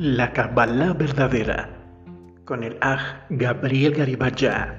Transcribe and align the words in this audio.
La 0.00 0.32
Kabbalah 0.32 0.92
verdadera 0.92 1.68
con 2.44 2.62
el 2.62 2.76
Aj 2.80 3.26
Gabriel 3.30 3.94
Garibaya. 3.94 4.78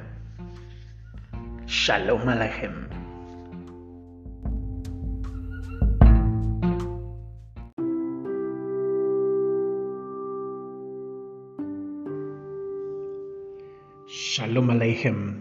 Shalom 1.68 2.24
Aleichem. 2.24 2.88
Shalom 14.08 14.70
Aleichem. 14.70 15.36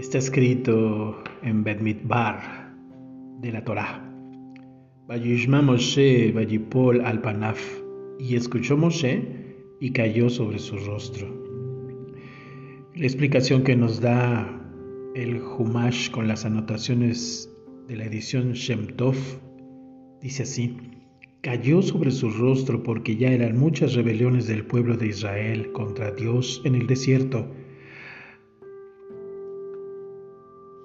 Está 0.00 0.18
escrito 0.18 1.22
en 1.42 1.62
Bet 1.62 1.78
Bar 2.02 2.74
de 3.38 3.52
la 3.52 3.62
Torah. 3.62 4.02
Vayishma 5.06 5.62
Moshe 5.62 6.32
Vayipol 6.32 7.04
al 7.04 7.20
Panaf 7.20 7.81
y 8.22 8.36
escuchó 8.36 8.76
Moshe 8.76 9.20
y 9.80 9.90
cayó 9.90 10.30
sobre 10.30 10.60
su 10.60 10.76
rostro. 10.76 11.26
La 12.94 13.04
explicación 13.04 13.64
que 13.64 13.74
nos 13.74 14.00
da 14.00 14.60
el 15.16 15.42
Humash 15.42 16.10
con 16.10 16.28
las 16.28 16.44
anotaciones 16.44 17.50
de 17.88 17.96
la 17.96 18.04
edición 18.04 18.52
Shem 18.52 18.94
Tov 18.96 19.16
dice 20.20 20.44
así: 20.44 20.76
Cayó 21.40 21.82
sobre 21.82 22.12
su 22.12 22.30
rostro 22.30 22.84
porque 22.84 23.16
ya 23.16 23.32
eran 23.32 23.58
muchas 23.58 23.94
rebeliones 23.94 24.46
del 24.46 24.64
pueblo 24.66 24.96
de 24.96 25.08
Israel 25.08 25.72
contra 25.72 26.12
Dios 26.12 26.62
en 26.64 26.76
el 26.76 26.86
desierto 26.86 27.50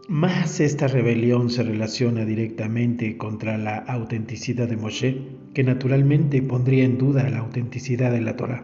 Más 0.10 0.62
esta 0.62 0.88
rebelión 0.88 1.50
se 1.50 1.64
relaciona 1.64 2.24
directamente 2.24 3.18
contra 3.18 3.58
la 3.58 3.80
autenticidad 3.80 4.70
de 4.70 4.78
Moshe, 4.78 5.22
que 5.54 5.66
naturalmente 5.66 6.42
pondría 6.42 6.86
en 6.86 6.98
duda 6.98 7.30
la 7.30 7.40
autenticidad 7.40 8.14
de 8.14 8.22
la 8.22 8.38
Torah. 8.38 8.64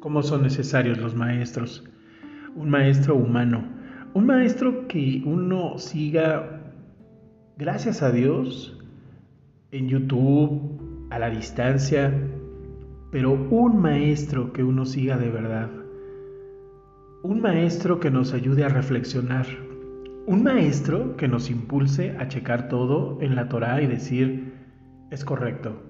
¿Cómo 0.00 0.22
son 0.22 0.44
necesarios 0.44 0.96
los 0.96 1.14
maestros? 1.14 1.84
Un 2.54 2.70
maestro 2.70 3.16
humano, 3.16 3.68
un 4.14 4.24
maestro 4.24 4.88
que 4.88 5.22
uno 5.26 5.76
siga, 5.76 6.72
gracias 7.58 8.02
a 8.02 8.10
Dios, 8.10 8.82
en 9.72 9.90
YouTube, 9.90 11.06
a 11.10 11.18
la 11.18 11.28
distancia, 11.28 12.14
pero 13.12 13.32
un 13.32 13.78
maestro 13.82 14.54
que 14.54 14.64
uno 14.64 14.86
siga 14.86 15.18
de 15.18 15.28
verdad. 15.28 15.68
Un 17.22 17.42
maestro 17.42 18.00
que 18.00 18.10
nos 18.10 18.32
ayude 18.32 18.64
a 18.64 18.68
reflexionar, 18.70 19.65
un 20.26 20.42
maestro 20.42 21.16
que 21.16 21.28
nos 21.28 21.50
impulse 21.50 22.16
a 22.18 22.26
checar 22.26 22.68
todo 22.68 23.18
en 23.20 23.36
la 23.36 23.48
Torá 23.48 23.80
y 23.80 23.86
decir, 23.86 24.54
es 25.10 25.24
correcto. 25.24 25.80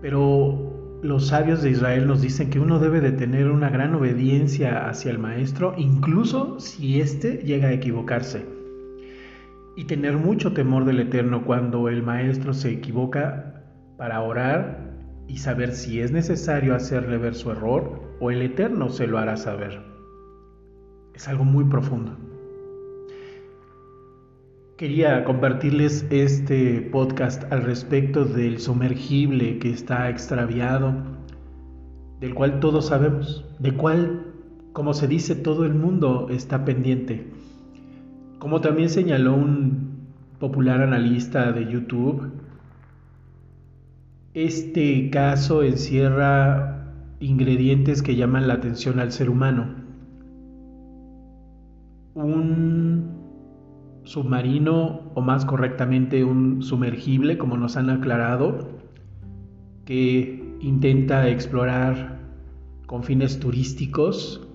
Pero 0.00 1.00
los 1.02 1.26
sabios 1.28 1.62
de 1.62 1.70
Israel 1.70 2.06
nos 2.06 2.22
dicen 2.22 2.48
que 2.48 2.60
uno 2.60 2.78
debe 2.78 3.02
de 3.02 3.12
tener 3.12 3.50
una 3.50 3.68
gran 3.68 3.94
obediencia 3.94 4.88
hacia 4.88 5.10
el 5.10 5.18
maestro, 5.18 5.74
incluso 5.76 6.58
si 6.58 7.00
éste 7.00 7.42
llega 7.44 7.68
a 7.68 7.72
equivocarse. 7.72 8.46
Y 9.76 9.84
tener 9.84 10.16
mucho 10.16 10.54
temor 10.54 10.86
del 10.86 11.00
Eterno 11.00 11.44
cuando 11.44 11.90
el 11.90 12.02
maestro 12.02 12.54
se 12.54 12.70
equivoca 12.70 13.64
para 13.98 14.22
orar 14.22 14.96
y 15.28 15.36
saber 15.36 15.72
si 15.72 16.00
es 16.00 16.10
necesario 16.10 16.74
hacerle 16.74 17.18
ver 17.18 17.34
su 17.34 17.50
error 17.50 18.16
o 18.18 18.30
el 18.30 18.40
Eterno 18.40 18.88
se 18.88 19.06
lo 19.06 19.18
hará 19.18 19.36
saber. 19.36 19.78
Es 21.14 21.28
algo 21.28 21.44
muy 21.44 21.64
profundo. 21.64 22.27
Quería 24.78 25.24
compartirles 25.24 26.06
este 26.08 26.80
podcast 26.80 27.52
al 27.52 27.64
respecto 27.64 28.24
del 28.24 28.60
sumergible 28.60 29.58
que 29.58 29.70
está 29.70 30.08
extraviado, 30.08 30.94
del 32.20 32.32
cual 32.32 32.60
todos 32.60 32.86
sabemos, 32.86 33.44
del 33.58 33.74
cual, 33.74 34.22
como 34.72 34.94
se 34.94 35.08
dice, 35.08 35.34
todo 35.34 35.64
el 35.64 35.74
mundo 35.74 36.28
está 36.30 36.64
pendiente. 36.64 37.26
Como 38.38 38.60
también 38.60 38.88
señaló 38.88 39.34
un 39.34 39.98
popular 40.38 40.80
analista 40.80 41.50
de 41.50 41.72
YouTube, 41.72 42.30
este 44.32 45.10
caso 45.10 45.64
encierra 45.64 46.94
ingredientes 47.18 48.00
que 48.00 48.14
llaman 48.14 48.46
la 48.46 48.54
atención 48.54 49.00
al 49.00 49.10
ser 49.10 49.28
humano. 49.28 49.74
Un 52.14 53.17
submarino 54.08 55.02
o 55.14 55.20
más 55.20 55.44
correctamente 55.44 56.24
un 56.24 56.62
sumergible, 56.62 57.36
como 57.36 57.58
nos 57.58 57.76
han 57.76 57.90
aclarado, 57.90 58.70
que 59.84 60.56
intenta 60.60 61.28
explorar 61.28 62.18
con 62.86 63.02
fines 63.02 63.38
turísticos 63.38 64.48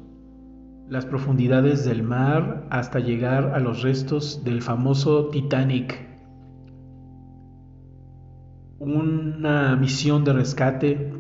las 0.90 1.06
profundidades 1.06 1.86
del 1.86 2.02
mar 2.02 2.66
hasta 2.72 3.00
llegar 3.00 3.52
a 3.54 3.60
los 3.60 3.84
restos 3.84 4.44
del 4.44 4.64
famoso 4.64 5.28
Titanic. 5.28 6.04
Una 8.80 9.76
misión 9.76 10.24
de 10.24 10.34
rescate, 10.34 11.14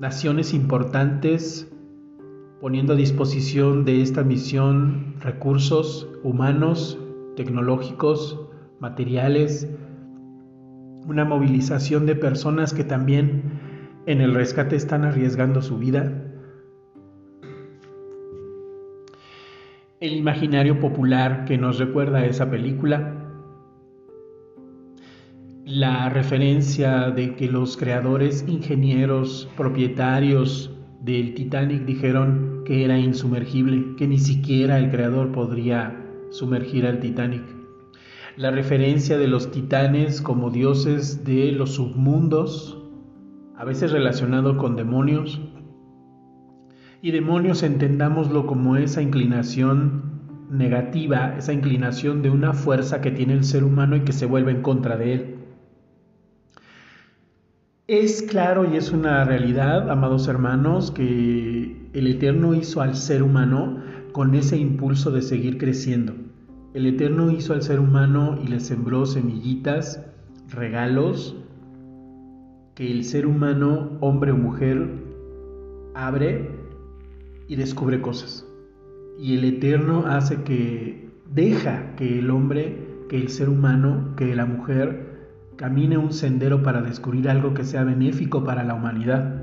naciones 0.00 0.52
importantes 0.52 1.73
poniendo 2.64 2.94
a 2.94 2.96
disposición 2.96 3.84
de 3.84 4.00
esta 4.00 4.24
misión 4.24 5.16
recursos 5.20 6.08
humanos, 6.22 6.98
tecnológicos, 7.36 8.40
materiales, 8.80 9.68
una 11.06 11.26
movilización 11.26 12.06
de 12.06 12.16
personas 12.16 12.72
que 12.72 12.82
también 12.82 13.42
en 14.06 14.22
el 14.22 14.32
rescate 14.32 14.76
están 14.76 15.04
arriesgando 15.04 15.60
su 15.60 15.76
vida. 15.76 16.10
El 20.00 20.14
imaginario 20.14 20.80
popular 20.80 21.44
que 21.44 21.58
nos 21.58 21.78
recuerda 21.78 22.20
a 22.20 22.24
esa 22.24 22.48
película, 22.48 23.12
la 25.66 26.08
referencia 26.08 27.10
de 27.10 27.34
que 27.34 27.46
los 27.46 27.76
creadores, 27.76 28.42
ingenieros, 28.48 29.50
propietarios 29.54 30.73
del 31.04 31.34
Titanic 31.34 31.84
dijeron 31.84 32.62
que 32.64 32.82
era 32.82 32.98
insumergible, 32.98 33.94
que 33.96 34.08
ni 34.08 34.18
siquiera 34.18 34.78
el 34.78 34.90
creador 34.90 35.32
podría 35.32 36.02
sumergir 36.30 36.86
al 36.86 37.00
Titanic. 37.00 37.42
La 38.36 38.50
referencia 38.50 39.18
de 39.18 39.28
los 39.28 39.50
titanes 39.50 40.22
como 40.22 40.50
dioses 40.50 41.22
de 41.24 41.52
los 41.52 41.74
submundos, 41.74 42.82
a 43.54 43.64
veces 43.64 43.92
relacionado 43.92 44.56
con 44.56 44.76
demonios. 44.76 45.40
Y 47.02 47.10
demonios 47.10 47.62
entendámoslo 47.62 48.46
como 48.46 48.76
esa 48.76 49.02
inclinación 49.02 50.02
negativa, 50.50 51.36
esa 51.36 51.52
inclinación 51.52 52.22
de 52.22 52.30
una 52.30 52.54
fuerza 52.54 53.02
que 53.02 53.10
tiene 53.10 53.34
el 53.34 53.44
ser 53.44 53.62
humano 53.62 53.94
y 53.94 54.00
que 54.00 54.12
se 54.12 54.24
vuelve 54.24 54.52
en 54.52 54.62
contra 54.62 54.96
de 54.96 55.12
él. 55.12 55.33
Es 57.86 58.22
claro 58.22 58.64
y 58.64 58.78
es 58.78 58.92
una 58.92 59.26
realidad, 59.26 59.90
amados 59.90 60.26
hermanos, 60.26 60.90
que 60.90 61.76
el 61.92 62.06
Eterno 62.06 62.54
hizo 62.54 62.80
al 62.80 62.96
ser 62.96 63.22
humano 63.22 63.76
con 64.12 64.34
ese 64.34 64.56
impulso 64.56 65.10
de 65.10 65.20
seguir 65.20 65.58
creciendo. 65.58 66.14
El 66.72 66.86
Eterno 66.86 67.30
hizo 67.30 67.52
al 67.52 67.60
ser 67.60 67.80
humano 67.80 68.38
y 68.42 68.48
le 68.48 68.60
sembró 68.60 69.04
semillitas, 69.04 70.02
regalos, 70.48 71.36
que 72.74 72.90
el 72.90 73.04
ser 73.04 73.26
humano, 73.26 73.98
hombre 74.00 74.32
o 74.32 74.36
mujer, 74.38 74.88
abre 75.94 76.48
y 77.48 77.56
descubre 77.56 78.00
cosas. 78.00 78.46
Y 79.18 79.34
el 79.34 79.44
Eterno 79.44 80.06
hace 80.06 80.42
que 80.42 81.10
deja 81.34 81.94
que 81.96 82.18
el 82.18 82.30
hombre, 82.30 82.78
que 83.10 83.18
el 83.18 83.28
ser 83.28 83.50
humano, 83.50 84.14
que 84.16 84.34
la 84.34 84.46
mujer, 84.46 85.03
camine 85.56 85.98
un 85.98 86.12
sendero 86.12 86.62
para 86.62 86.82
descubrir 86.82 87.28
algo 87.28 87.54
que 87.54 87.64
sea 87.64 87.84
benéfico 87.84 88.44
para 88.44 88.64
la 88.64 88.74
humanidad. 88.74 89.42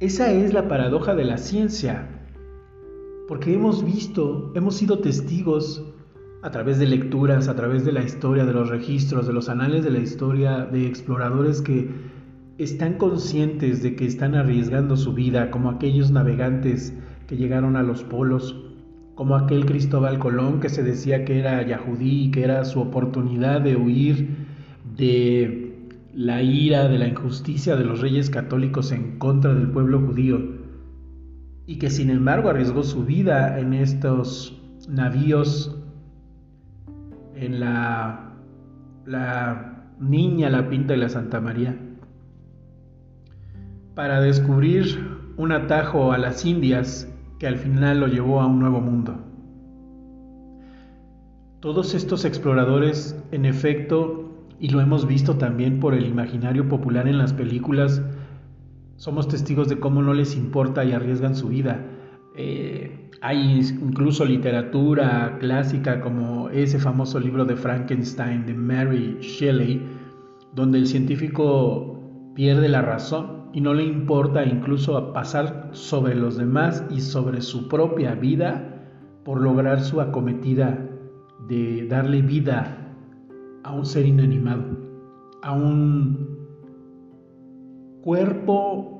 Esa 0.00 0.32
es 0.32 0.52
la 0.52 0.68
paradoja 0.68 1.14
de 1.14 1.24
la 1.24 1.38
ciencia, 1.38 2.08
porque 3.28 3.54
hemos 3.54 3.84
visto, 3.84 4.52
hemos 4.54 4.76
sido 4.76 4.98
testigos 4.98 5.84
a 6.42 6.50
través 6.50 6.78
de 6.80 6.86
lecturas, 6.86 7.46
a 7.46 7.54
través 7.54 7.84
de 7.84 7.92
la 7.92 8.02
historia, 8.02 8.44
de 8.44 8.52
los 8.52 8.68
registros, 8.68 9.28
de 9.28 9.32
los 9.32 9.48
anales 9.48 9.84
de 9.84 9.90
la 9.90 10.00
historia, 10.00 10.66
de 10.66 10.86
exploradores 10.86 11.62
que 11.62 11.88
están 12.58 12.94
conscientes 12.94 13.82
de 13.82 13.94
que 13.94 14.06
están 14.06 14.34
arriesgando 14.34 14.96
su 14.96 15.14
vida, 15.14 15.50
como 15.50 15.70
aquellos 15.70 16.10
navegantes 16.10 16.92
que 17.28 17.36
llegaron 17.36 17.76
a 17.76 17.82
los 17.82 18.02
polos, 18.02 18.56
como 19.14 19.36
aquel 19.36 19.66
Cristóbal 19.66 20.18
Colón 20.18 20.60
que 20.60 20.68
se 20.68 20.82
decía 20.82 21.24
que 21.24 21.38
era 21.38 21.64
yahudí 21.64 22.24
y 22.24 22.30
que 22.32 22.42
era 22.42 22.64
su 22.64 22.80
oportunidad 22.80 23.60
de 23.60 23.76
huir 23.76 24.41
de 24.96 25.90
la 26.14 26.42
ira, 26.42 26.88
de 26.88 26.98
la 26.98 27.08
injusticia 27.08 27.76
de 27.76 27.84
los 27.84 28.00
reyes 28.00 28.30
católicos 28.30 28.92
en 28.92 29.18
contra 29.18 29.54
del 29.54 29.70
pueblo 29.70 30.00
judío 30.00 30.40
y 31.66 31.78
que 31.78 31.90
sin 31.90 32.10
embargo 32.10 32.50
arriesgó 32.50 32.82
su 32.82 33.04
vida 33.04 33.58
en 33.58 33.72
estos 33.72 34.60
navíos, 34.88 35.76
en 37.34 37.60
la, 37.60 38.34
niña, 40.00 40.50
la 40.50 40.68
pinta 40.68 40.94
de 40.94 40.98
la 40.98 41.08
Santa 41.08 41.40
María. 41.40 41.78
para 43.94 44.22
descubrir 44.22 45.18
un 45.36 45.52
atajo 45.52 46.12
a 46.12 46.18
las 46.18 46.46
Indias 46.46 47.06
que 47.38 47.46
al 47.46 47.56
final 47.56 48.00
lo 48.00 48.06
llevó 48.06 48.40
a 48.40 48.46
un 48.46 48.58
nuevo 48.58 48.80
mundo. 48.80 49.16
Todos 51.60 51.94
estos 51.94 52.24
exploradores, 52.24 53.22
en 53.32 53.44
efecto, 53.44 54.21
y 54.62 54.68
lo 54.68 54.80
hemos 54.80 55.08
visto 55.08 55.38
también 55.38 55.80
por 55.80 55.92
el 55.92 56.06
imaginario 56.06 56.68
popular 56.68 57.08
en 57.08 57.18
las 57.18 57.32
películas, 57.32 58.00
somos 58.94 59.26
testigos 59.26 59.68
de 59.68 59.80
cómo 59.80 60.02
no 60.02 60.14
les 60.14 60.36
importa 60.36 60.84
y 60.84 60.92
arriesgan 60.92 61.34
su 61.34 61.48
vida. 61.48 61.84
Eh, 62.36 63.10
hay 63.20 63.58
incluso 63.58 64.24
literatura 64.24 65.36
clásica 65.40 66.00
como 66.00 66.48
ese 66.50 66.78
famoso 66.78 67.18
libro 67.18 67.44
de 67.44 67.56
Frankenstein 67.56 68.46
de 68.46 68.54
Mary 68.54 69.18
Shelley, 69.20 69.82
donde 70.54 70.78
el 70.78 70.86
científico 70.86 72.00
pierde 72.36 72.68
la 72.68 72.82
razón 72.82 73.48
y 73.52 73.60
no 73.60 73.74
le 73.74 73.82
importa 73.82 74.44
incluso 74.44 75.12
pasar 75.12 75.70
sobre 75.72 76.14
los 76.14 76.36
demás 76.36 76.84
y 76.88 77.00
sobre 77.00 77.40
su 77.40 77.66
propia 77.66 78.14
vida 78.14 78.86
por 79.24 79.40
lograr 79.40 79.80
su 79.80 80.00
acometida 80.00 80.88
de 81.48 81.88
darle 81.88 82.22
vida 82.22 82.78
a 83.64 83.72
un 83.72 83.86
ser 83.86 84.06
inanimado, 84.06 84.64
a 85.42 85.52
un 85.52 86.32
cuerpo 88.02 88.92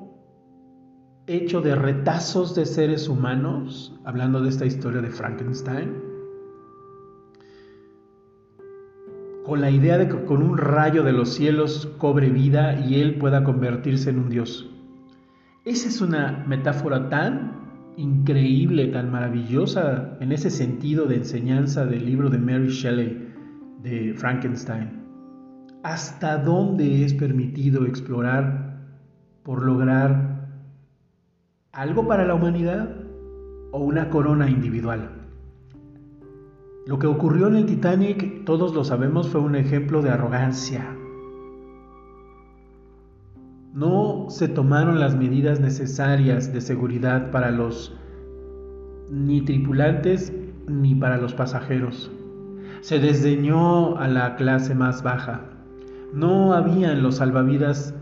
hecho 1.27 1.61
de 1.61 1.75
retazos 1.75 2.55
de 2.55 2.65
seres 2.65 3.07
humanos, 3.07 3.97
hablando 4.05 4.41
de 4.41 4.49
esta 4.49 4.65
historia 4.65 5.01
de 5.01 5.09
Frankenstein, 5.09 5.93
con 9.45 9.59
la 9.61 9.69
idea 9.69 9.97
de 9.97 10.07
que 10.07 10.23
con 10.23 10.41
un 10.41 10.57
rayo 10.57 11.03
de 11.03 11.11
los 11.11 11.29
cielos 11.33 11.89
cobre 11.97 12.29
vida 12.29 12.79
y 12.79 13.01
él 13.01 13.17
pueda 13.17 13.43
convertirse 13.43 14.09
en 14.09 14.19
un 14.19 14.29
dios. 14.29 14.69
Esa 15.65 15.87
es 15.89 16.01
una 16.01 16.43
metáfora 16.47 17.09
tan 17.09 17.63
increíble, 17.97 18.87
tan 18.87 19.11
maravillosa 19.11 20.17
en 20.19 20.31
ese 20.31 20.49
sentido 20.49 21.05
de 21.05 21.17
enseñanza 21.17 21.85
del 21.85 22.05
libro 22.05 22.29
de 22.29 22.37
Mary 22.37 22.69
Shelley 22.69 23.22
de 23.83 24.13
Frankenstein. 24.15 25.03
¿Hasta 25.83 26.37
dónde 26.37 27.03
es 27.03 27.13
permitido 27.13 27.85
explorar 27.85 28.79
por 29.43 29.63
lograr 29.63 30.47
algo 31.73 32.07
para 32.07 32.25
la 32.25 32.33
humanidad 32.33 32.89
o 33.73 33.79
una 33.79 34.09
corona 34.09 34.49
individual? 34.49 35.09
Lo 36.87 36.97
que 36.99 37.07
ocurrió 37.07 37.47
en 37.47 37.57
el 37.57 37.65
Titanic, 37.65 38.45
todos 38.45 38.73
lo 38.73 38.85
sabemos, 38.85 39.29
fue 39.29 39.41
un 39.41 39.55
ejemplo 39.55 40.01
de 40.01 40.09
arrogancia. 40.09 40.85
No 43.73 44.27
se 44.29 44.47
tomaron 44.47 44.99
las 44.99 45.15
medidas 45.15 45.59
necesarias 45.59 46.53
de 46.53 46.61
seguridad 46.61 47.31
para 47.31 47.51
los 47.51 47.97
ni 49.09 49.41
tripulantes 49.41 50.31
ni 50.67 50.95
para 50.95 51.17
los 51.17 51.33
pasajeros. 51.33 52.11
Se 52.83 52.99
desdeñó 52.99 53.97
a 53.97 54.09
la 54.09 54.35
clase 54.35 54.75
más 54.75 55.03
baja. 55.03 55.39
No 56.13 56.51
habían 56.51 57.01
los 57.01 57.15
salvavidas 57.15 57.95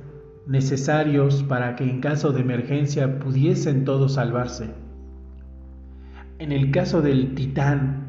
necesarios 0.47 1.43
para 1.43 1.75
que 1.75 1.83
en 1.83 2.01
caso 2.01 2.31
de 2.31 2.41
emergencia 2.41 3.19
pudiesen 3.19 3.85
todos 3.85 4.15
salvarse. 4.15 4.71
En 6.39 6.51
el 6.51 6.71
caso 6.71 7.03
del 7.03 7.35
Titán, 7.35 8.07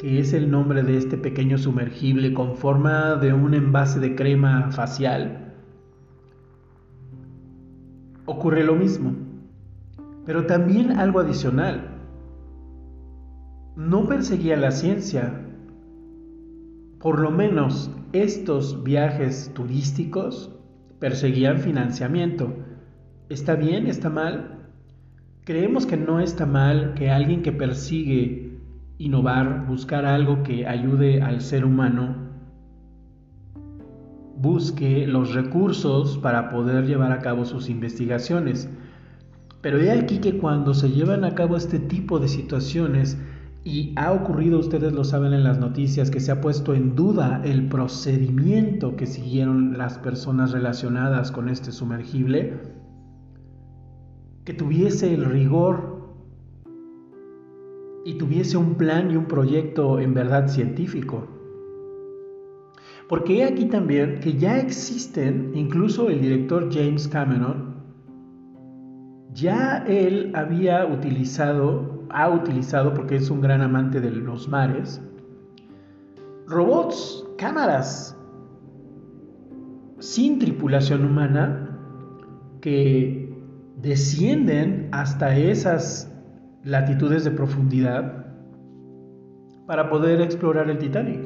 que 0.00 0.20
es 0.20 0.34
el 0.34 0.50
nombre 0.50 0.82
de 0.82 0.98
este 0.98 1.16
pequeño 1.16 1.56
sumergible 1.56 2.34
con 2.34 2.56
forma 2.56 3.14
de 3.14 3.32
un 3.32 3.54
envase 3.54 3.98
de 3.98 4.14
crema 4.14 4.70
facial, 4.70 5.54
ocurre 8.26 8.64
lo 8.64 8.74
mismo. 8.74 9.14
Pero 10.26 10.44
también 10.44 10.92
algo 10.92 11.20
adicional. 11.20 11.88
No 13.76 14.06
perseguía 14.06 14.58
la 14.58 14.72
ciencia. 14.72 15.41
Por 17.02 17.18
lo 17.18 17.32
menos 17.32 17.90
estos 18.12 18.84
viajes 18.84 19.50
turísticos 19.54 20.52
perseguían 21.00 21.58
financiamiento. 21.58 22.54
¿Está 23.28 23.56
bien? 23.56 23.88
¿Está 23.88 24.08
mal? 24.08 24.68
Creemos 25.44 25.84
que 25.84 25.96
no 25.96 26.20
está 26.20 26.46
mal 26.46 26.94
que 26.94 27.10
alguien 27.10 27.42
que 27.42 27.50
persigue 27.50 28.56
innovar, 28.98 29.66
buscar 29.66 30.06
algo 30.06 30.44
que 30.44 30.68
ayude 30.68 31.20
al 31.22 31.40
ser 31.40 31.64
humano, 31.64 32.14
busque 34.36 35.04
los 35.08 35.34
recursos 35.34 36.18
para 36.18 36.50
poder 36.50 36.86
llevar 36.86 37.10
a 37.10 37.18
cabo 37.18 37.44
sus 37.44 37.68
investigaciones. 37.68 38.70
Pero 39.60 39.80
he 39.80 39.90
aquí 39.90 40.18
que 40.18 40.38
cuando 40.38 40.72
se 40.72 40.90
llevan 40.90 41.24
a 41.24 41.34
cabo 41.34 41.56
este 41.56 41.80
tipo 41.80 42.20
de 42.20 42.28
situaciones, 42.28 43.18
y 43.64 43.92
ha 43.96 44.12
ocurrido, 44.12 44.58
ustedes 44.58 44.92
lo 44.92 45.04
saben 45.04 45.32
en 45.32 45.44
las 45.44 45.58
noticias, 45.58 46.10
que 46.10 46.18
se 46.20 46.32
ha 46.32 46.40
puesto 46.40 46.74
en 46.74 46.96
duda 46.96 47.40
el 47.44 47.68
procedimiento 47.68 48.96
que 48.96 49.06
siguieron 49.06 49.78
las 49.78 49.98
personas 49.98 50.50
relacionadas 50.50 51.30
con 51.30 51.48
este 51.48 51.70
sumergible, 51.70 52.60
que 54.44 54.52
tuviese 54.52 55.14
el 55.14 55.24
rigor 55.24 56.02
y 58.04 58.14
tuviese 58.14 58.56
un 58.56 58.74
plan 58.74 59.12
y 59.12 59.16
un 59.16 59.26
proyecto 59.26 60.00
en 60.00 60.14
verdad 60.14 60.48
científico. 60.48 61.28
Porque 63.08 63.38
he 63.38 63.44
aquí 63.44 63.66
también 63.66 64.18
que 64.20 64.38
ya 64.38 64.58
existen, 64.58 65.52
incluso 65.54 66.08
el 66.08 66.20
director 66.20 66.68
James 66.72 67.06
Cameron, 67.06 67.76
ya 69.32 69.84
él 69.86 70.32
había 70.34 70.84
utilizado, 70.86 71.91
ha 72.12 72.28
utilizado, 72.30 72.94
porque 72.94 73.16
es 73.16 73.30
un 73.30 73.40
gran 73.40 73.62
amante 73.62 74.00
de 74.00 74.10
los 74.10 74.48
mares, 74.48 75.00
robots, 76.46 77.24
cámaras, 77.38 78.16
sin 79.98 80.38
tripulación 80.38 81.04
humana, 81.04 81.78
que 82.60 83.34
descienden 83.76 84.88
hasta 84.92 85.36
esas 85.36 86.12
latitudes 86.64 87.24
de 87.24 87.32
profundidad 87.32 88.26
para 89.66 89.88
poder 89.88 90.20
explorar 90.20 90.70
el 90.70 90.78
Titanic, 90.78 91.20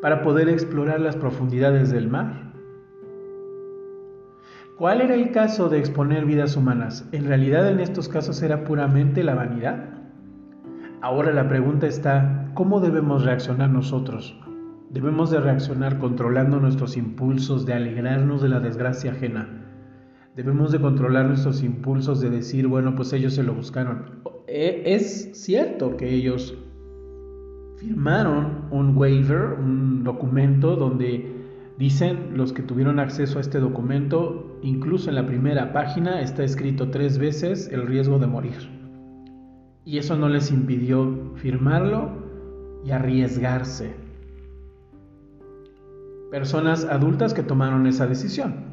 para 0.00 0.22
poder 0.22 0.48
explorar 0.48 1.00
las 1.00 1.16
profundidades 1.16 1.90
del 1.90 2.08
mar. 2.08 2.50
¿Cuál 4.78 5.02
era 5.02 5.14
el 5.14 5.30
caso 5.30 5.68
de 5.68 5.78
exponer 5.78 6.24
vidas 6.24 6.56
humanas? 6.56 7.06
En 7.12 7.26
realidad 7.26 7.68
en 7.68 7.80
estos 7.80 8.08
casos 8.08 8.40
era 8.42 8.64
puramente 8.64 9.22
la 9.22 9.34
vanidad. 9.34 9.99
Ahora 11.02 11.32
la 11.32 11.48
pregunta 11.48 11.86
está, 11.86 12.50
¿cómo 12.52 12.78
debemos 12.78 13.24
reaccionar 13.24 13.70
nosotros? 13.70 14.38
Debemos 14.90 15.30
de 15.30 15.40
reaccionar 15.40 15.98
controlando 15.98 16.60
nuestros 16.60 16.98
impulsos 16.98 17.64
de 17.64 17.72
alegrarnos 17.72 18.42
de 18.42 18.50
la 18.50 18.60
desgracia 18.60 19.12
ajena. 19.12 19.48
Debemos 20.36 20.72
de 20.72 20.80
controlar 20.80 21.24
nuestros 21.24 21.62
impulsos 21.62 22.20
de 22.20 22.28
decir, 22.28 22.66
bueno, 22.66 22.94
pues 22.96 23.14
ellos 23.14 23.32
se 23.32 23.42
lo 23.42 23.54
buscaron. 23.54 24.20
E, 24.46 24.82
es 24.84 25.30
cierto 25.32 25.96
que 25.96 26.12
ellos 26.12 26.54
firmaron 27.78 28.66
un 28.70 28.94
waiver, 28.94 29.58
un 29.58 30.04
documento 30.04 30.76
donde 30.76 31.34
dicen 31.78 32.36
los 32.36 32.52
que 32.52 32.62
tuvieron 32.62 32.98
acceso 32.98 33.38
a 33.38 33.40
este 33.40 33.58
documento, 33.58 34.58
incluso 34.60 35.08
en 35.08 35.16
la 35.16 35.24
primera 35.24 35.72
página 35.72 36.20
está 36.20 36.44
escrito 36.44 36.90
tres 36.90 37.16
veces 37.16 37.70
el 37.72 37.86
riesgo 37.86 38.18
de 38.18 38.26
morir. 38.26 38.79
Y 39.84 39.98
eso 39.98 40.16
no 40.16 40.28
les 40.28 40.50
impidió 40.50 41.32
firmarlo 41.36 42.10
y 42.84 42.90
arriesgarse. 42.90 43.94
Personas 46.30 46.84
adultas 46.84 47.34
que 47.34 47.42
tomaron 47.42 47.86
esa 47.86 48.06
decisión. 48.06 48.70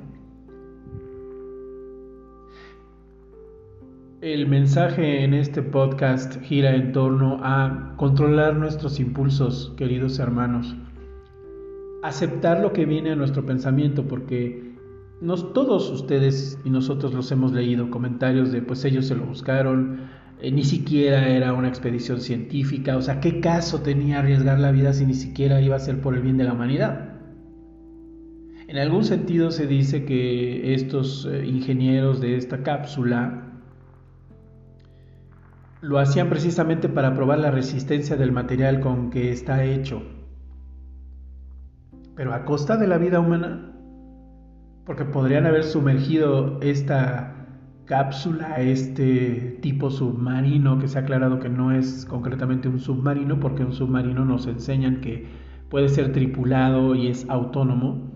El 4.21 4.47
mensaje 4.47 5.23
en 5.23 5.35
este 5.35 5.61
podcast 5.61 6.41
gira 6.41 6.75
en 6.75 6.91
torno 6.91 7.39
a 7.43 7.93
controlar 7.97 8.55
nuestros 8.55 8.99
impulsos, 8.99 9.73
queridos 9.77 10.17
hermanos. 10.17 10.75
Aceptar 12.03 12.59
lo 12.59 12.73
que 12.73 12.85
viene 12.85 13.11
a 13.11 13.15
nuestro 13.15 13.45
pensamiento, 13.45 14.07
porque 14.07 14.75
todos 15.53 15.91
ustedes 15.91 16.59
y 16.65 16.69
nosotros 16.71 17.13
los 17.13 17.31
hemos 17.31 17.53
leído, 17.53 17.89
comentarios 17.89 18.51
de 18.51 18.61
pues 18.61 18.83
ellos 18.85 19.05
se 19.05 19.15
lo 19.15 19.23
buscaron, 19.23 19.99
eh, 20.39 20.51
ni 20.51 20.63
siquiera 20.63 21.27
era 21.27 21.53
una 21.53 21.67
expedición 21.67 22.21
científica, 22.21 22.95
o 22.95 23.01
sea, 23.01 23.19
¿qué 23.19 23.39
caso 23.39 23.81
tenía 23.81 24.19
arriesgar 24.19 24.59
la 24.59 24.71
vida 24.71 24.93
si 24.93 25.05
ni 25.05 25.15
siquiera 25.15 25.61
iba 25.61 25.75
a 25.75 25.79
ser 25.79 25.99
por 25.99 26.13
el 26.13 26.21
bien 26.21 26.37
de 26.37 26.43
la 26.43 26.53
humanidad? 26.53 27.17
En 28.67 28.77
algún 28.77 29.03
sentido 29.05 29.49
se 29.49 29.65
dice 29.65 30.05
que 30.05 30.73
estos 30.73 31.25
eh, 31.25 31.45
ingenieros 31.45 32.19
de 32.19 32.35
esta 32.35 32.63
cápsula 32.63 33.43
lo 35.81 35.99
hacían 35.99 36.29
precisamente 36.29 36.89
para 36.89 37.13
probar 37.13 37.39
la 37.39 37.49
resistencia 37.49 38.15
del 38.17 38.31
material 38.31 38.79
con 38.79 39.09
que 39.09 39.31
está 39.31 39.63
hecho. 39.63 40.03
Pero 42.15 42.33
a 42.33 42.45
costa 42.45 42.77
de 42.77 42.87
la 42.87 42.97
vida 42.97 43.19
humana, 43.19 43.73
porque 44.85 45.05
podrían 45.05 45.45
haber 45.45 45.63
sumergido 45.63 46.59
esta 46.61 47.46
cápsula, 47.87 48.59
este 48.59 49.57
tipo 49.61 49.89
submarino, 49.89 50.77
que 50.77 50.87
se 50.87 50.99
ha 50.99 51.01
aclarado 51.01 51.39
que 51.39 51.49
no 51.49 51.71
es 51.71 52.05
concretamente 52.05 52.67
un 52.67 52.79
submarino, 52.79 53.39
porque 53.39 53.63
un 53.63 53.73
submarino 53.73 54.25
nos 54.25 54.45
enseñan 54.45 54.99
que 55.01 55.25
puede 55.69 55.89
ser 55.89 56.11
tripulado 56.11 56.95
y 56.95 57.07
es 57.07 57.27
autónomo. 57.29 58.11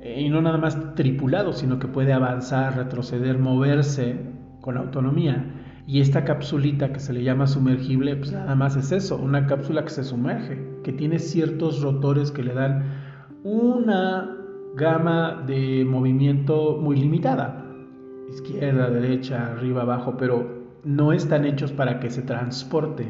Eh, 0.00 0.22
y 0.22 0.28
no 0.30 0.40
nada 0.40 0.58
más 0.58 0.94
tripulado, 0.94 1.52
sino 1.52 1.80
que 1.80 1.88
puede 1.88 2.12
avanzar, 2.12 2.76
retroceder, 2.76 3.38
moverse 3.38 4.16
con 4.60 4.78
autonomía. 4.78 5.54
Y 5.86 6.00
esta 6.00 6.24
capsulita 6.24 6.92
que 6.92 7.00
se 7.00 7.12
le 7.12 7.24
llama 7.24 7.48
sumergible, 7.48 8.14
pues 8.14 8.32
nada 8.32 8.54
más 8.54 8.76
es 8.76 8.92
eso, 8.92 9.16
una 9.16 9.46
cápsula 9.46 9.82
que 9.82 9.90
se 9.90 10.04
sumerge, 10.04 10.62
que 10.84 10.92
tiene 10.92 11.18
ciertos 11.18 11.82
rotores 11.82 12.30
que 12.30 12.44
le 12.44 12.54
dan 12.54 12.84
una 13.42 14.36
gama 14.76 15.42
de 15.46 15.84
movimiento 15.84 16.78
muy 16.80 16.96
limitada. 16.96 17.67
Izquierda, 18.28 18.90
derecha, 18.90 19.46
arriba, 19.46 19.82
abajo, 19.82 20.16
pero 20.18 20.58
no 20.84 21.12
están 21.12 21.44
hechos 21.44 21.72
para 21.72 22.00
que 22.00 22.10
se 22.10 22.22
transporte. 22.22 23.06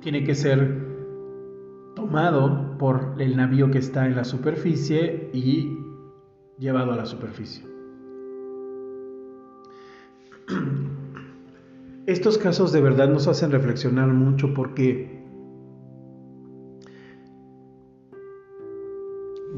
Tiene 0.00 0.24
que 0.24 0.34
ser 0.34 0.90
tomado 1.94 2.78
por 2.78 3.14
el 3.18 3.36
navío 3.36 3.70
que 3.70 3.78
está 3.78 4.06
en 4.06 4.16
la 4.16 4.24
superficie 4.24 5.30
y 5.32 5.76
llevado 6.58 6.92
a 6.92 6.96
la 6.96 7.06
superficie. 7.06 7.64
Estos 12.06 12.38
casos 12.38 12.72
de 12.72 12.80
verdad 12.80 13.08
nos 13.08 13.28
hacen 13.28 13.52
reflexionar 13.52 14.08
mucho 14.08 14.54
porque 14.54 15.19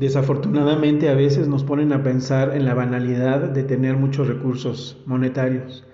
desafortunadamente 0.02 1.08
a 1.08 1.14
veces 1.14 1.48
nos 1.48 1.64
ponen 1.64 1.92
a 1.92 2.02
pensar 2.02 2.56
en 2.56 2.64
la 2.64 2.74
banalidad 2.74 3.40
de 3.40 3.62
tener 3.62 3.96
muchos 3.96 4.26
recursos 4.26 5.00
monetarios. 5.06 5.86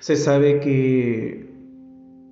Se 0.00 0.16
sabe 0.16 0.60
que 0.60 1.50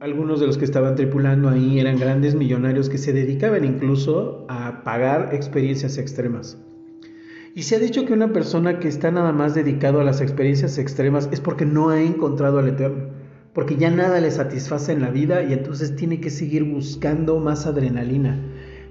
algunos 0.00 0.40
de 0.40 0.46
los 0.46 0.56
que 0.56 0.64
estaban 0.64 0.94
tripulando 0.94 1.50
ahí 1.50 1.78
eran 1.78 1.98
grandes 1.98 2.34
millonarios 2.34 2.88
que 2.88 2.98
se 2.98 3.12
dedicaban 3.12 3.64
incluso 3.64 4.46
a 4.48 4.82
pagar 4.84 5.34
experiencias 5.34 5.98
extremas. 5.98 6.56
Y 7.54 7.64
se 7.64 7.76
ha 7.76 7.78
dicho 7.78 8.06
que 8.06 8.14
una 8.14 8.32
persona 8.32 8.78
que 8.78 8.88
está 8.88 9.10
nada 9.10 9.32
más 9.32 9.54
dedicado 9.54 10.00
a 10.00 10.04
las 10.04 10.20
experiencias 10.20 10.78
extremas 10.78 11.28
es 11.30 11.40
porque 11.40 11.66
no 11.66 11.90
ha 11.90 12.00
encontrado 12.00 12.58
al 12.58 12.68
Eterno, 12.68 13.10
porque 13.52 13.76
ya 13.76 13.90
nada 13.90 14.20
le 14.20 14.30
satisface 14.30 14.92
en 14.92 15.02
la 15.02 15.10
vida 15.10 15.42
y 15.42 15.52
entonces 15.52 15.94
tiene 15.94 16.20
que 16.20 16.30
seguir 16.30 16.64
buscando 16.64 17.38
más 17.38 17.66
adrenalina. 17.66 18.40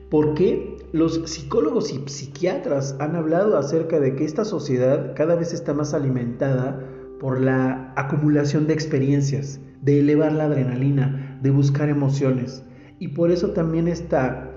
Porque 0.09 0.76
los 0.97 1.21
psicólogos 1.25 1.93
y 1.93 2.01
psiquiatras 2.09 2.95
han 2.99 3.15
hablado 3.15 3.55
acerca 3.57 3.99
de 3.99 4.15
que 4.15 4.25
esta 4.25 4.43
sociedad 4.43 5.13
cada 5.15 5.35
vez 5.35 5.53
está 5.53 5.75
más 5.75 5.93
alimentada 5.93 6.83
por 7.19 7.39
la 7.39 7.93
acumulación 7.95 8.65
de 8.65 8.73
experiencias 8.73 9.59
de 9.81 9.99
elevar 9.99 10.31
la 10.31 10.45
adrenalina, 10.45 11.39
de 11.43 11.51
buscar 11.51 11.89
emociones. 11.89 12.63
Y 12.97 13.09
por 13.09 13.29
eso 13.29 13.51
también 13.51 13.87
está 13.87 14.51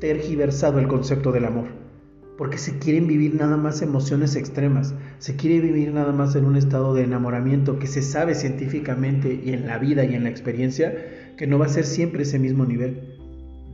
tergiversado 0.00 0.80
el 0.80 0.86
concepto 0.86 1.32
del 1.32 1.46
amor. 1.46 1.68
Porque 2.36 2.58
se 2.58 2.78
quieren 2.78 3.06
vivir 3.06 3.34
nada 3.34 3.56
más 3.56 3.80
emociones 3.80 4.36
extremas, 4.36 4.94
se 5.18 5.36
quiere 5.36 5.60
vivir 5.60 5.94
nada 5.94 6.12
más 6.12 6.36
en 6.36 6.44
un 6.44 6.56
estado 6.56 6.92
de 6.92 7.04
enamoramiento 7.04 7.78
que 7.78 7.86
se 7.86 8.02
sabe 8.02 8.34
científicamente 8.34 9.40
y 9.42 9.54
en 9.54 9.66
la 9.66 9.78
vida 9.78 10.04
y 10.04 10.14
en 10.14 10.24
la 10.24 10.30
experiencia 10.30 11.34
que 11.38 11.46
no 11.46 11.58
va 11.58 11.66
a 11.66 11.70
ser 11.70 11.84
siempre 11.84 12.24
ese 12.24 12.38
mismo 12.38 12.66
nivel, 12.66 13.13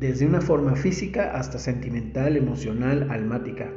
desde 0.01 0.27
una 0.27 0.41
forma 0.41 0.77
física 0.77 1.33
hasta 1.37 1.59
sentimental, 1.59 2.35
emocional, 2.35 3.09
almática. 3.11 3.71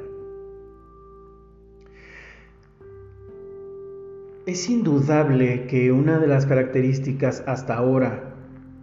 Es 4.46 4.70
indudable 4.70 5.68
que 5.68 5.92
una 5.92 6.20
de 6.20 6.28
las 6.28 6.46
características 6.46 7.44
hasta 7.46 7.76
ahora 7.76 8.36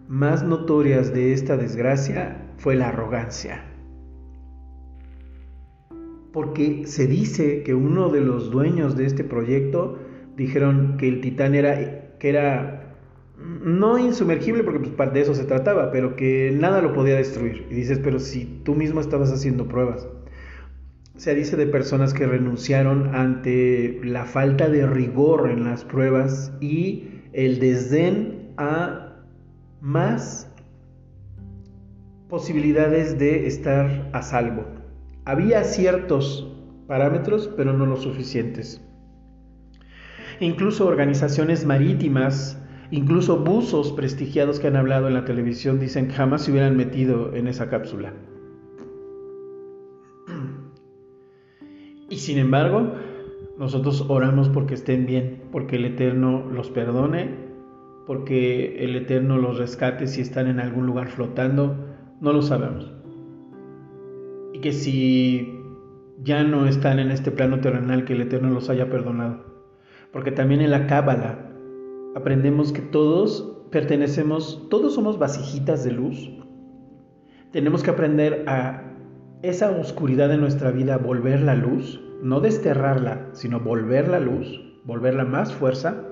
más 0.07 0.43
notorias 0.43 1.13
de 1.13 1.33
esta 1.33 1.57
desgracia 1.57 2.53
fue 2.57 2.75
la 2.75 2.89
arrogancia. 2.89 3.63
Porque 6.31 6.85
se 6.85 7.07
dice 7.07 7.63
que 7.63 7.73
uno 7.73 8.09
de 8.09 8.21
los 8.21 8.51
dueños 8.51 8.95
de 8.95 9.07
este 9.07 9.23
proyecto 9.23 9.97
dijeron 10.37 10.95
que 10.97 11.07
el 11.07 11.21
Titán 11.21 11.55
era, 11.55 12.17
que 12.19 12.29
era 12.29 12.80
no 13.43 13.97
insumergible, 13.97 14.63
porque 14.63 14.79
pues, 14.79 15.13
de 15.13 15.21
eso 15.21 15.33
se 15.35 15.45
trataba, 15.45 15.91
pero 15.91 16.15
que 16.15 16.55
nada 16.57 16.81
lo 16.81 16.93
podía 16.93 17.15
destruir. 17.15 17.67
Y 17.69 17.75
dices, 17.75 17.99
pero 17.99 18.19
si 18.19 18.45
tú 18.63 18.75
mismo 18.75 19.01
estabas 19.01 19.31
haciendo 19.31 19.67
pruebas. 19.67 20.07
Se 21.17 21.35
dice 21.35 21.55
de 21.55 21.67
personas 21.67 22.13
que 22.13 22.25
renunciaron 22.25 23.13
ante 23.13 23.99
la 24.03 24.25
falta 24.25 24.69
de 24.69 24.87
rigor 24.87 25.51
en 25.51 25.65
las 25.65 25.83
pruebas 25.83 26.51
y 26.61 27.09
el 27.33 27.59
desdén 27.59 28.53
a 28.57 29.23
más 29.81 30.49
posibilidades 32.29 33.19
de 33.19 33.45
estar 33.45 34.09
a 34.13 34.21
salvo. 34.21 34.65
Había 35.25 35.63
ciertos 35.63 36.47
parámetros, 36.87 37.49
pero 37.55 37.73
no 37.73 37.85
los 37.85 38.01
suficientes. 38.01 38.81
Incluso 40.39 40.87
organizaciones 40.87 41.65
marítimas, 41.65 42.60
incluso 42.91 43.37
buzos 43.37 43.93
prestigiados 43.93 44.59
que 44.59 44.67
han 44.67 44.75
hablado 44.75 45.07
en 45.07 45.13
la 45.13 45.25
televisión 45.25 45.79
dicen 45.79 46.07
que 46.07 46.13
jamás 46.13 46.43
se 46.43 46.51
hubieran 46.51 46.77
metido 46.77 47.33
en 47.33 47.47
esa 47.47 47.69
cápsula. 47.69 48.13
Y 52.09 52.17
sin 52.17 52.37
embargo, 52.37 52.93
nosotros 53.57 54.05
oramos 54.09 54.49
porque 54.49 54.73
estén 54.73 55.05
bien, 55.05 55.43
porque 55.51 55.77
el 55.77 55.85
Eterno 55.85 56.45
los 56.51 56.69
perdone, 56.69 57.29
porque 58.05 58.83
el 58.83 58.97
Eterno 58.97 59.37
los 59.37 59.57
rescate 59.57 60.07
si 60.07 60.19
están 60.19 60.47
en 60.47 60.59
algún 60.59 60.85
lugar 60.85 61.07
flotando, 61.07 61.77
no 62.19 62.33
lo 62.33 62.41
sabemos. 62.41 62.91
Y 64.53 64.59
que 64.59 64.73
si 64.73 65.57
ya 66.21 66.43
no 66.43 66.67
están 66.67 66.99
en 66.99 67.11
este 67.11 67.31
plano 67.31 67.61
terrenal, 67.61 68.03
que 68.03 68.13
el 68.13 68.21
Eterno 68.21 68.49
los 68.49 68.69
haya 68.69 68.89
perdonado. 68.89 69.45
Porque 70.11 70.31
también 70.31 70.59
en 70.59 70.71
la 70.71 70.87
Cábala 70.87 71.50
aprendemos 72.15 72.71
que 72.71 72.81
todos 72.81 73.57
pertenecemos, 73.71 74.67
todos 74.69 74.95
somos 74.95 75.17
vasijitas 75.17 75.83
de 75.83 75.91
luz. 75.91 76.29
Tenemos 77.51 77.83
que 77.83 77.91
aprender 77.91 78.43
a 78.47 78.83
esa 79.41 79.71
oscuridad 79.71 80.29
de 80.29 80.37
nuestra 80.37 80.71
vida 80.71 80.97
volver 80.97 81.41
la 81.41 81.55
luz, 81.55 82.01
no 82.21 82.41
desterrarla, 82.41 83.29
sino 83.33 83.59
volver 83.59 84.07
la 84.07 84.19
luz, 84.19 84.61
volverla 84.83 85.25
más 85.25 85.53
fuerza, 85.53 86.05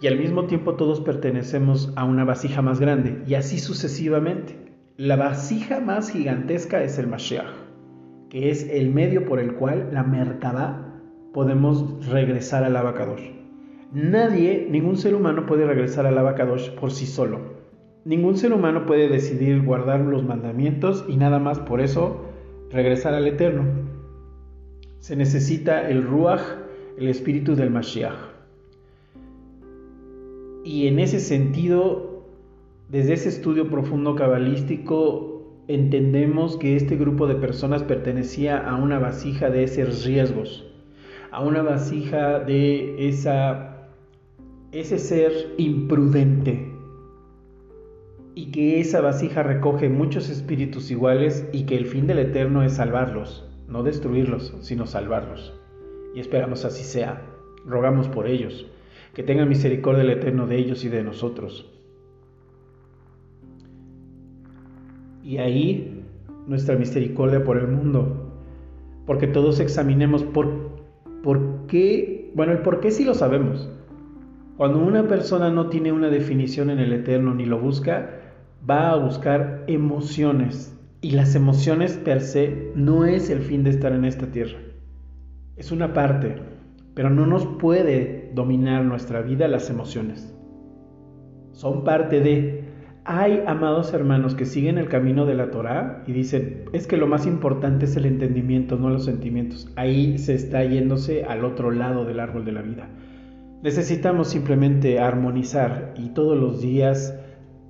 y 0.00 0.06
al 0.06 0.18
mismo 0.18 0.46
tiempo 0.46 0.74
todos 0.74 1.00
pertenecemos 1.00 1.92
a 1.96 2.04
una 2.04 2.24
vasija 2.24 2.62
más 2.62 2.80
grande, 2.80 3.22
y 3.26 3.34
así 3.34 3.58
sucesivamente. 3.58 4.56
La 4.96 5.16
vasija 5.16 5.80
más 5.80 6.10
gigantesca 6.10 6.82
es 6.82 6.98
el 6.98 7.06
Mashiach, 7.06 7.46
que 8.30 8.50
es 8.50 8.68
el 8.68 8.90
medio 8.90 9.24
por 9.26 9.38
el 9.38 9.54
cual 9.54 9.90
la 9.92 10.02
Merkabah 10.02 11.00
podemos 11.32 12.06
regresar 12.08 12.64
al 12.64 12.76
Abacadosh. 12.76 13.37
Nadie, 13.92 14.68
ningún 14.70 14.96
ser 14.96 15.14
humano 15.14 15.46
puede 15.46 15.66
regresar 15.66 16.06
al 16.06 16.18
Abacadosh 16.18 16.70
por 16.70 16.90
sí 16.90 17.06
solo. 17.06 17.58
Ningún 18.04 18.36
ser 18.36 18.52
humano 18.52 18.86
puede 18.86 19.08
decidir 19.08 19.62
guardar 19.62 20.00
los 20.00 20.24
mandamientos 20.24 21.04
y 21.08 21.16
nada 21.16 21.38
más 21.38 21.58
por 21.58 21.80
eso 21.80 22.24
regresar 22.70 23.14
al 23.14 23.26
Eterno. 23.26 23.64
Se 25.00 25.16
necesita 25.16 25.88
el 25.88 26.02
Ruach, 26.02 26.42
el 26.98 27.08
espíritu 27.08 27.54
del 27.54 27.70
Mashiach. 27.70 28.16
Y 30.64 30.86
en 30.86 30.98
ese 30.98 31.20
sentido, 31.20 32.24
desde 32.90 33.14
ese 33.14 33.30
estudio 33.30 33.70
profundo 33.70 34.16
cabalístico, 34.16 35.38
entendemos 35.68 36.56
que 36.56 36.76
este 36.76 36.96
grupo 36.96 37.26
de 37.26 37.36
personas 37.36 37.82
pertenecía 37.82 38.58
a 38.58 38.76
una 38.76 38.98
vasija 38.98 39.50
de 39.50 39.64
esos 39.64 40.04
riesgos, 40.04 40.66
a 41.30 41.42
una 41.42 41.62
vasija 41.62 42.40
de 42.40 43.08
esa, 43.08 43.67
ese 44.72 44.98
ser 44.98 45.54
imprudente, 45.56 46.68
y 48.38 48.52
que 48.52 48.78
esa 48.78 49.00
vasija 49.00 49.42
recoge 49.42 49.88
muchos 49.88 50.30
espíritus 50.30 50.92
iguales 50.92 51.48
y 51.52 51.64
que 51.64 51.76
el 51.76 51.86
fin 51.86 52.06
del 52.06 52.20
Eterno 52.20 52.62
es 52.62 52.74
salvarlos, 52.74 53.44
no 53.66 53.82
destruirlos, 53.82 54.54
sino 54.60 54.86
salvarlos. 54.86 55.52
Y 56.14 56.20
esperamos 56.20 56.64
así 56.64 56.84
sea. 56.84 57.26
Rogamos 57.66 58.08
por 58.08 58.28
ellos, 58.28 58.66
que 59.12 59.24
tenga 59.24 59.44
misericordia 59.44 60.02
el 60.02 60.10
Eterno 60.10 60.46
de 60.46 60.56
ellos 60.56 60.84
y 60.84 60.88
de 60.88 61.02
nosotros. 61.02 61.68
Y 65.24 65.38
ahí 65.38 66.04
nuestra 66.46 66.76
misericordia 66.76 67.42
por 67.42 67.58
el 67.58 67.66
mundo, 67.66 68.30
porque 69.04 69.26
todos 69.26 69.58
examinemos 69.58 70.22
por, 70.22 70.48
por 71.24 71.66
qué, 71.66 72.30
bueno, 72.36 72.52
el 72.52 72.60
por 72.60 72.78
qué 72.78 72.92
sí 72.92 73.04
lo 73.04 73.14
sabemos. 73.14 73.68
Cuando 74.58 74.80
una 74.80 75.06
persona 75.06 75.50
no 75.50 75.68
tiene 75.68 75.92
una 75.92 76.08
definición 76.08 76.68
en 76.68 76.80
el 76.80 76.92
Eterno 76.92 77.32
ni 77.32 77.46
lo 77.46 77.60
busca, 77.60 78.10
va 78.68 78.90
a 78.90 78.96
buscar 78.96 79.62
emociones 79.68 80.76
y 81.00 81.12
las 81.12 81.36
emociones 81.36 81.92
per 81.92 82.20
se 82.20 82.72
no 82.74 83.04
es 83.04 83.30
el 83.30 83.38
fin 83.38 83.62
de 83.62 83.70
estar 83.70 83.92
en 83.92 84.04
esta 84.04 84.26
tierra. 84.32 84.58
Es 85.56 85.70
una 85.70 85.92
parte, 85.92 86.34
pero 86.94 87.08
no 87.08 87.24
nos 87.24 87.46
puede 87.46 88.32
dominar 88.34 88.84
nuestra 88.84 89.22
vida 89.22 89.46
las 89.46 89.70
emociones. 89.70 90.34
Son 91.52 91.84
parte 91.84 92.18
de... 92.18 92.64
Hay 93.04 93.44
amados 93.46 93.94
hermanos 93.94 94.34
que 94.34 94.44
siguen 94.44 94.76
el 94.76 94.88
camino 94.88 95.24
de 95.24 95.34
la 95.34 95.52
Torah 95.52 96.02
y 96.08 96.12
dicen, 96.12 96.64
es 96.72 96.88
que 96.88 96.96
lo 96.96 97.06
más 97.06 97.28
importante 97.28 97.84
es 97.84 97.96
el 97.96 98.06
entendimiento, 98.06 98.74
no 98.74 98.90
los 98.90 99.04
sentimientos. 99.04 99.72
Ahí 99.76 100.18
se 100.18 100.34
está 100.34 100.64
yéndose 100.64 101.22
al 101.22 101.44
otro 101.44 101.70
lado 101.70 102.04
del 102.04 102.18
árbol 102.18 102.44
de 102.44 102.52
la 102.52 102.62
vida. 102.62 102.88
Necesitamos 103.62 104.28
simplemente 104.28 105.00
armonizar 105.00 105.92
y 105.96 106.10
todos 106.10 106.38
los 106.38 106.60
días 106.60 107.18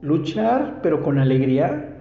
luchar, 0.02 0.80
pero 0.82 1.02
con 1.02 1.18
alegría, 1.18 1.96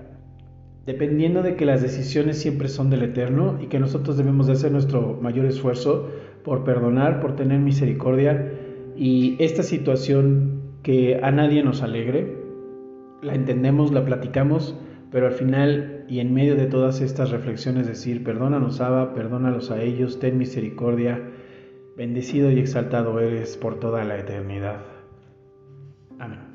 dependiendo 0.86 1.42
de 1.42 1.56
que 1.56 1.66
las 1.66 1.82
decisiones 1.82 2.38
siempre 2.38 2.68
son 2.68 2.90
del 2.90 3.04
Eterno 3.04 3.58
y 3.62 3.68
que 3.68 3.80
nosotros 3.80 4.18
debemos 4.18 4.48
de 4.48 4.54
hacer 4.54 4.72
nuestro 4.74 5.18
mayor 5.22 5.46
esfuerzo 5.46 6.10
por 6.44 6.66
perdonar, 6.66 7.22
por 7.22 7.36
tener 7.36 7.60
misericordia 7.60 8.52
y 8.98 9.36
esta 9.40 9.64
situación 9.64 10.62
que 10.84 11.20
a 11.24 11.32
nadie 11.32 11.64
nos 11.64 11.82
alegre, 11.82 12.36
la 13.22 13.36
entendemos, 13.36 13.94
la 13.94 14.04
platicamos, 14.04 14.76
pero 15.12 15.28
al 15.28 15.34
final 15.34 16.06
y 16.10 16.20
en 16.20 16.34
medio 16.34 16.56
de 16.56 16.66
todas 16.66 17.00
estas 17.00 17.32
reflexiones 17.32 17.88
decir, 17.88 18.24
perdónanos 18.24 18.82
Abba, 18.82 19.14
perdónalos 19.14 19.72
a 19.72 19.82
ellos, 19.82 20.20
ten 20.20 20.38
misericordia, 20.38 21.22
Bendecido 21.98 22.52
y 22.52 22.60
exaltado 22.60 23.20
eres 23.20 23.58
por 23.58 23.80
toda 23.80 24.04
la 24.04 24.20
eternidad. 24.20 24.86
Amén. 26.20 26.47